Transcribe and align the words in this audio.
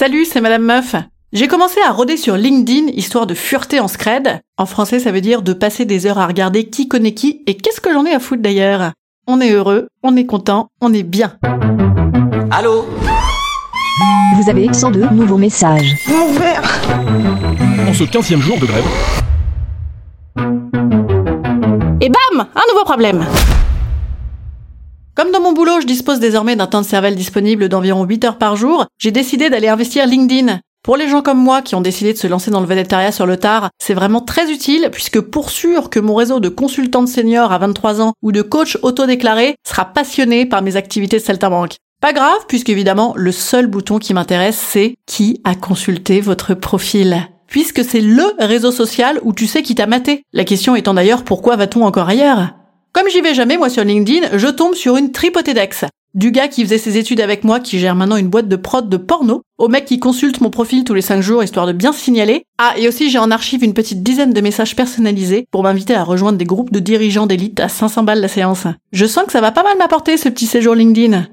Salut, 0.00 0.24
c'est 0.24 0.40
Madame 0.40 0.62
Meuf. 0.62 0.94
J'ai 1.34 1.46
commencé 1.46 1.78
à 1.86 1.92
rôder 1.92 2.16
sur 2.16 2.34
LinkedIn 2.34 2.90
histoire 2.94 3.26
de 3.26 3.34
fureter 3.34 3.80
en 3.80 3.86
scred. 3.86 4.40
En 4.56 4.64
français, 4.64 4.98
ça 4.98 5.12
veut 5.12 5.20
dire 5.20 5.42
de 5.42 5.52
passer 5.52 5.84
des 5.84 6.06
heures 6.06 6.16
à 6.16 6.26
regarder 6.26 6.70
qui 6.70 6.88
connaît 6.88 7.12
qui 7.12 7.42
et 7.46 7.54
qu'est-ce 7.54 7.82
que 7.82 7.92
j'en 7.92 8.06
ai 8.06 8.14
à 8.14 8.18
foutre 8.18 8.40
d'ailleurs. 8.40 8.92
On 9.26 9.42
est 9.42 9.50
heureux, 9.50 9.88
on 10.02 10.16
est 10.16 10.24
content, 10.24 10.68
on 10.80 10.94
est 10.94 11.02
bien. 11.02 11.34
Allô 12.50 12.86
Vous 14.36 14.48
avez 14.48 14.72
102 14.72 15.10
nouveaux 15.10 15.36
messages. 15.36 15.94
En 17.86 17.92
ce 17.92 18.04
15e 18.04 18.40
jour 18.40 18.58
de 18.58 18.64
grève, 18.64 18.86
Et 22.00 22.08
bam 22.08 22.46
Un 22.54 22.72
nouveau 22.72 22.84
problème 22.86 23.26
Comme 25.20 25.32
dans 25.32 25.42
mon 25.42 25.52
boulot, 25.52 25.82
je 25.82 25.86
dispose 25.86 26.18
désormais 26.18 26.56
d'un 26.56 26.66
temps 26.66 26.80
de 26.80 26.86
cervelle 26.86 27.14
disponible 27.14 27.68
d'environ 27.68 28.04
8 28.04 28.24
heures 28.24 28.38
par 28.38 28.56
jour, 28.56 28.86
j'ai 28.96 29.10
décidé 29.10 29.50
d'aller 29.50 29.68
investir 29.68 30.06
LinkedIn. 30.06 30.60
Pour 30.82 30.96
les 30.96 31.10
gens 31.10 31.20
comme 31.20 31.36
moi 31.36 31.60
qui 31.60 31.74
ont 31.74 31.82
décidé 31.82 32.14
de 32.14 32.18
se 32.18 32.26
lancer 32.26 32.50
dans 32.50 32.62
le 32.62 32.66
volontariat 32.66 33.12
sur 33.12 33.26
le 33.26 33.36
tard, 33.36 33.68
c'est 33.78 33.92
vraiment 33.92 34.22
très 34.22 34.50
utile 34.50 34.88
puisque 34.90 35.20
pour 35.20 35.50
sûr 35.50 35.90
que 35.90 36.00
mon 36.00 36.14
réseau 36.14 36.40
de 36.40 36.48
consultantes 36.48 37.08
seniors 37.08 37.52
à 37.52 37.58
23 37.58 38.00
ans 38.00 38.14
ou 38.22 38.32
de 38.32 38.40
coachs 38.40 38.78
autodéclarés 38.80 39.56
sera 39.68 39.84
passionné 39.84 40.46
par 40.46 40.62
mes 40.62 40.76
activités 40.76 41.18
de 41.18 41.22
saltimbanque. 41.22 41.74
Pas 42.00 42.14
grave 42.14 42.46
puisque 42.48 42.70
évidemment 42.70 43.12
le 43.14 43.30
seul 43.30 43.66
bouton 43.66 43.98
qui 43.98 44.14
m'intéresse 44.14 44.56
c'est 44.56 44.94
qui 45.04 45.42
a 45.44 45.54
consulté 45.54 46.22
votre 46.22 46.54
profil. 46.54 47.28
Puisque 47.46 47.84
c'est 47.84 48.00
le 48.00 48.24
réseau 48.38 48.72
social 48.72 49.20
où 49.22 49.34
tu 49.34 49.46
sais 49.46 49.62
qui 49.62 49.74
t'a 49.74 49.86
maté. 49.86 50.22
La 50.32 50.44
question 50.44 50.76
étant 50.76 50.94
d'ailleurs 50.94 51.24
pourquoi 51.24 51.56
va-t-on 51.56 51.84
encore 51.84 52.08
ailleurs? 52.08 52.54
Comme 52.92 53.08
j'y 53.08 53.20
vais 53.20 53.34
jamais 53.34 53.56
moi 53.56 53.70
sur 53.70 53.84
LinkedIn, 53.84 54.36
je 54.36 54.48
tombe 54.48 54.74
sur 54.74 54.96
une 54.96 55.12
tripotée 55.12 55.54
d'ex. 55.54 55.84
Du 56.12 56.32
gars 56.32 56.48
qui 56.48 56.64
faisait 56.64 56.76
ses 56.76 56.98
études 56.98 57.20
avec 57.20 57.44
moi, 57.44 57.60
qui 57.60 57.78
gère 57.78 57.94
maintenant 57.94 58.16
une 58.16 58.28
boîte 58.28 58.48
de 58.48 58.56
prod 58.56 58.88
de 58.88 58.96
porno, 58.96 59.42
au 59.58 59.68
mec 59.68 59.84
qui 59.84 60.00
consulte 60.00 60.40
mon 60.40 60.50
profil 60.50 60.82
tous 60.82 60.94
les 60.94 61.02
5 61.02 61.20
jours 61.20 61.44
histoire 61.44 61.68
de 61.68 61.72
bien 61.72 61.92
signaler. 61.92 62.42
Ah, 62.58 62.74
et 62.76 62.88
aussi 62.88 63.08
j'ai 63.08 63.20
en 63.20 63.30
archive 63.30 63.62
une 63.62 63.74
petite 63.74 64.02
dizaine 64.02 64.32
de 64.32 64.40
messages 64.40 64.74
personnalisés 64.74 65.46
pour 65.52 65.62
m'inviter 65.62 65.94
à 65.94 66.02
rejoindre 66.02 66.38
des 66.38 66.44
groupes 66.44 66.72
de 66.72 66.80
dirigeants 66.80 67.28
d'élite 67.28 67.60
à 67.60 67.68
500 67.68 68.02
balles 68.02 68.20
la 68.20 68.26
séance. 68.26 68.66
Je 68.90 69.06
sens 69.06 69.24
que 69.24 69.32
ça 69.32 69.40
va 69.40 69.52
pas 69.52 69.62
mal 69.62 69.78
m'apporter 69.78 70.16
ce 70.16 70.28
petit 70.28 70.46
séjour 70.46 70.74
LinkedIn. 70.74 71.26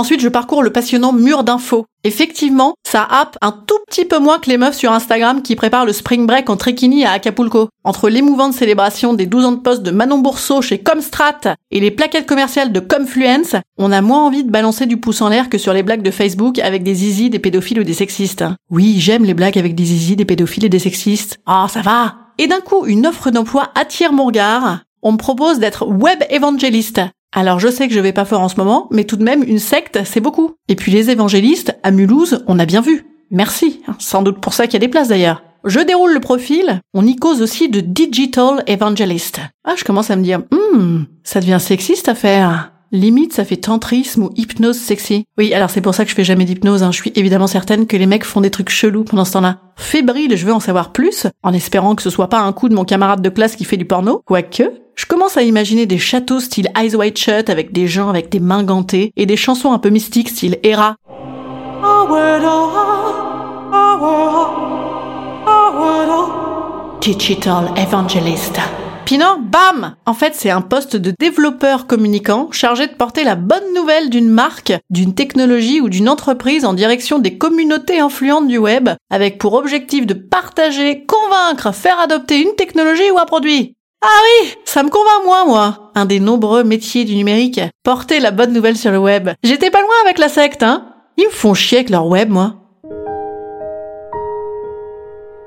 Ensuite, 0.00 0.22
je 0.22 0.30
parcours 0.30 0.62
le 0.62 0.72
passionnant 0.72 1.12
mur 1.12 1.44
d'infos. 1.44 1.84
Effectivement, 2.04 2.72
ça 2.88 3.02
happe 3.02 3.36
un 3.42 3.52
tout 3.52 3.76
petit 3.86 4.06
peu 4.06 4.18
moins 4.18 4.38
que 4.38 4.48
les 4.48 4.56
meufs 4.56 4.74
sur 4.74 4.92
Instagram 4.92 5.42
qui 5.42 5.56
préparent 5.56 5.84
le 5.84 5.92
spring 5.92 6.26
break 6.26 6.48
en 6.48 6.56
trekini 6.56 7.04
à 7.04 7.12
Acapulco. 7.12 7.68
Entre 7.84 8.08
l'émouvante 8.08 8.54
célébration 8.54 9.12
des 9.12 9.26
12 9.26 9.44
ans 9.44 9.52
de 9.52 9.60
poste 9.60 9.82
de 9.82 9.90
Manon 9.90 10.16
Bourseau 10.16 10.62
chez 10.62 10.78
Comstrat 10.78 11.54
et 11.70 11.80
les 11.80 11.90
plaquettes 11.90 12.24
commerciales 12.24 12.72
de 12.72 12.80
Comfluence, 12.80 13.56
on 13.76 13.92
a 13.92 14.00
moins 14.00 14.24
envie 14.24 14.42
de 14.42 14.50
balancer 14.50 14.86
du 14.86 14.96
pouce 14.96 15.20
en 15.20 15.28
l'air 15.28 15.50
que 15.50 15.58
sur 15.58 15.74
les 15.74 15.82
blagues 15.82 16.00
de 16.00 16.10
Facebook 16.10 16.58
avec 16.60 16.82
des 16.82 16.94
zizi, 16.94 17.28
des 17.28 17.38
pédophiles 17.38 17.80
ou 17.80 17.84
des 17.84 17.92
sexistes. 17.92 18.46
Oui, 18.70 18.94
j'aime 19.00 19.26
les 19.26 19.34
blagues 19.34 19.58
avec 19.58 19.74
des 19.74 19.84
zizi, 19.84 20.16
des 20.16 20.24
pédophiles 20.24 20.64
et 20.64 20.70
des 20.70 20.78
sexistes. 20.78 21.40
Ah, 21.44 21.66
ça 21.68 21.82
va 21.82 22.14
Et 22.38 22.46
d'un 22.46 22.60
coup, 22.60 22.86
une 22.86 23.06
offre 23.06 23.30
d'emploi 23.30 23.68
attire 23.74 24.14
mon 24.14 24.24
regard. 24.24 24.78
On 25.02 25.12
me 25.12 25.18
propose 25.18 25.58
d'être 25.58 25.86
web 25.86 26.22
évangéliste. 26.30 27.02
Alors 27.32 27.60
je 27.60 27.68
sais 27.68 27.86
que 27.86 27.94
je 27.94 28.00
vais 28.00 28.12
pas 28.12 28.24
fort 28.24 28.40
en 28.40 28.48
ce 28.48 28.56
moment, 28.56 28.88
mais 28.90 29.04
tout 29.04 29.16
de 29.16 29.22
même 29.22 29.44
une 29.44 29.58
secte, 29.58 30.00
c'est 30.04 30.20
beaucoup. 30.20 30.54
Et 30.68 30.74
puis 30.74 30.90
les 30.90 31.10
évangélistes, 31.10 31.76
à 31.82 31.90
Mulhouse, 31.90 32.44
on 32.48 32.58
a 32.58 32.66
bien 32.66 32.80
vu. 32.80 33.06
Merci. 33.30 33.82
Sans 33.98 34.22
doute 34.22 34.40
pour 34.40 34.52
ça 34.52 34.66
qu'il 34.66 34.74
y 34.74 34.76
a 34.76 34.80
des 34.80 34.88
places 34.88 35.08
d'ailleurs. 35.08 35.42
Je 35.64 35.80
déroule 35.80 36.14
le 36.14 36.20
profil, 36.20 36.80
on 36.94 37.06
y 37.06 37.16
cause 37.16 37.42
aussi 37.42 37.68
de 37.68 37.80
Digital 37.80 38.64
Evangelist. 38.66 39.40
Ah, 39.64 39.74
je 39.76 39.84
commence 39.84 40.10
à 40.10 40.16
me 40.16 40.22
dire, 40.22 40.40
hmm, 40.50 41.02
ça 41.22 41.40
devient 41.40 41.58
sexiste 41.60 42.08
à 42.08 42.14
faire. 42.14 42.72
Limite, 42.92 43.32
ça 43.32 43.44
fait 43.44 43.56
tantrisme 43.56 44.24
ou 44.24 44.30
hypnose 44.34 44.76
sexy. 44.76 45.24
Oui, 45.38 45.54
alors 45.54 45.70
c'est 45.70 45.80
pour 45.80 45.94
ça 45.94 46.04
que 46.04 46.10
je 46.10 46.16
fais 46.16 46.24
jamais 46.24 46.44
d'hypnose. 46.44 46.82
Hein. 46.82 46.90
Je 46.90 47.00
suis 47.00 47.12
évidemment 47.14 47.46
certaine 47.46 47.86
que 47.86 47.96
les 47.96 48.06
mecs 48.06 48.24
font 48.24 48.40
des 48.40 48.50
trucs 48.50 48.68
chelous 48.70 49.04
pendant 49.04 49.24
ce 49.24 49.32
temps-là. 49.34 49.58
Fébrile, 49.76 50.36
je 50.36 50.44
veux 50.44 50.52
en 50.52 50.58
savoir 50.58 50.90
plus, 50.90 51.28
en 51.44 51.52
espérant 51.52 51.94
que 51.94 52.02
ce 52.02 52.10
soit 52.10 52.28
pas 52.28 52.40
un 52.40 52.52
coup 52.52 52.68
de 52.68 52.74
mon 52.74 52.84
camarade 52.84 53.22
de 53.22 53.28
classe 53.28 53.54
qui 53.54 53.64
fait 53.64 53.76
du 53.76 53.84
porno. 53.84 54.22
Quoique, 54.26 54.64
je 54.96 55.06
commence 55.06 55.36
à 55.36 55.42
imaginer 55.42 55.86
des 55.86 55.98
châteaux 55.98 56.40
style 56.40 56.68
Eyes 56.76 56.96
Wide 56.96 57.16
Shut 57.16 57.48
avec 57.48 57.72
des 57.72 57.86
gens 57.86 58.08
avec 58.08 58.28
des 58.28 58.40
mains 58.40 58.64
gantées 58.64 59.12
et 59.16 59.24
des 59.24 59.36
chansons 59.36 59.72
un 59.72 59.78
peu 59.78 59.90
mystiques 59.90 60.30
style 60.30 60.58
Hera. 60.64 60.96
Digital. 67.00 67.72
Bam 69.18 69.96
En 70.06 70.14
fait, 70.14 70.34
c'est 70.34 70.50
un 70.50 70.60
poste 70.60 70.96
de 70.96 71.12
développeur 71.18 71.86
communicant 71.86 72.48
chargé 72.52 72.86
de 72.86 72.94
porter 72.94 73.24
la 73.24 73.34
bonne 73.34 73.74
nouvelle 73.74 74.08
d'une 74.08 74.28
marque, 74.28 74.72
d'une 74.88 75.14
technologie 75.14 75.80
ou 75.80 75.88
d'une 75.88 76.08
entreprise 76.08 76.64
en 76.64 76.74
direction 76.74 77.18
des 77.18 77.36
communautés 77.36 77.98
influentes 77.98 78.46
du 78.46 78.58
web, 78.58 78.90
avec 79.10 79.38
pour 79.38 79.54
objectif 79.54 80.06
de 80.06 80.14
partager, 80.14 81.06
convaincre, 81.06 81.74
faire 81.74 81.98
adopter 81.98 82.40
une 82.40 82.54
technologie 82.54 83.10
ou 83.10 83.18
un 83.18 83.24
produit. 83.24 83.74
Ah 84.02 84.20
oui, 84.22 84.54
ça 84.64 84.82
me 84.82 84.90
convainc 84.90 85.24
moins, 85.24 85.44
moi. 85.44 85.90
Un 85.94 86.04
des 86.04 86.20
nombreux 86.20 86.62
métiers 86.62 87.04
du 87.04 87.16
numérique. 87.16 87.60
Porter 87.82 88.20
la 88.20 88.30
bonne 88.30 88.52
nouvelle 88.52 88.76
sur 88.76 88.92
le 88.92 88.98
web. 88.98 89.30
J'étais 89.42 89.70
pas 89.70 89.82
loin 89.82 89.90
avec 90.04 90.18
la 90.18 90.28
secte, 90.28 90.62
hein. 90.62 90.86
Ils 91.16 91.26
me 91.26 91.32
font 91.32 91.54
chier 91.54 91.78
avec 91.78 91.90
leur 91.90 92.06
web, 92.06 92.30
moi. 92.30 92.54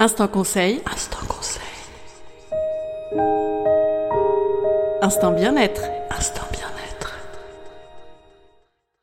Instant 0.00 0.28
conseil. 0.28 0.80
Instant 0.90 1.18
conseil. 1.28 1.59
Instant 5.02 5.32
bien-être. 5.32 5.82
Instant 6.10 6.42
bien-être. 6.52 7.16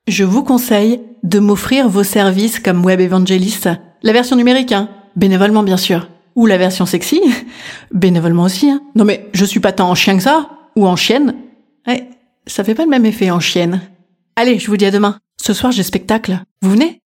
Je 0.07 0.23
vous 0.23 0.43
conseille 0.43 1.01
de 1.23 1.39
m'offrir 1.39 1.89
vos 1.89 2.03
services 2.03 2.59
comme 2.59 2.85
web 2.85 2.99
évangéliste. 2.99 3.69
La 4.03 4.13
version 4.13 4.35
numérique, 4.35 4.71
hein. 4.71 4.89
Bénévolement, 5.15 5.63
bien 5.63 5.77
sûr. 5.77 6.07
Ou 6.35 6.45
la 6.45 6.57
version 6.59 6.85
sexy. 6.85 7.19
Bénévolement 7.91 8.43
aussi, 8.43 8.69
hein. 8.69 8.81
Non 8.95 9.05
mais, 9.05 9.27
je 9.33 9.43
suis 9.43 9.59
pas 9.59 9.71
tant 9.71 9.89
en 9.89 9.95
chien 9.95 10.15
que 10.17 10.23
ça. 10.23 10.49
Ou 10.75 10.85
en 10.85 10.95
chienne. 10.95 11.33
Ouais, 11.87 12.07
ça 12.45 12.63
fait 12.63 12.75
pas 12.75 12.83
le 12.83 12.89
même 12.89 13.05
effet 13.05 13.31
en 13.31 13.39
chienne. 13.39 13.81
Allez, 14.35 14.59
je 14.59 14.67
vous 14.67 14.77
dis 14.77 14.85
à 14.85 14.91
demain. 14.91 15.17
Ce 15.41 15.53
soir, 15.53 15.71
j'ai 15.71 15.83
spectacle. 15.83 16.39
Vous 16.61 16.71
venez? 16.71 17.01